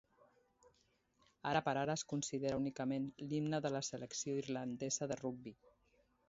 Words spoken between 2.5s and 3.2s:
únicament,